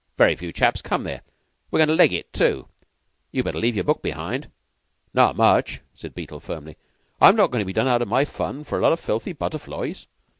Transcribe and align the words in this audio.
Very 0.17 0.35
few 0.35 0.51
chaps 0.51 0.81
come 0.81 1.03
there. 1.03 1.21
We're 1.69 1.77
goin' 1.77 1.89
to 1.89 1.93
leg 1.93 2.11
it, 2.11 2.33
too. 2.33 2.67
You'd 3.31 3.43
better 3.45 3.59
leave 3.59 3.75
your 3.75 3.83
book 3.83 4.01
behind." 4.01 4.49
"Not 5.13 5.35
much!" 5.35 5.81
said 5.93 6.15
Beetle, 6.15 6.39
firmly. 6.39 6.75
"I'm 7.21 7.35
not 7.35 7.51
goin' 7.51 7.59
to 7.61 7.67
be 7.67 7.71
done 7.71 7.87
out 7.87 8.01
of 8.01 8.07
my 8.07 8.25
fun 8.25 8.63
for 8.63 8.79
a 8.79 8.81
lot 8.81 8.93
of 8.93 8.99
filthy 8.99 9.33
butterflies." 9.33 10.07